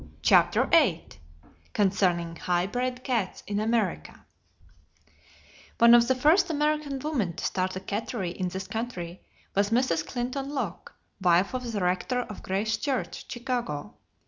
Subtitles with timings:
[0.23, 1.05] CHAPTER VIII
[1.73, 4.25] CONCERNING HIGH BRED CATS IN AMERICA
[5.77, 9.21] One of the first American women to start a "cattery" in this country
[9.53, 10.03] was Mrs.
[10.03, 13.93] Clinton Locke, wife of the rector of Grace Church, Chicago.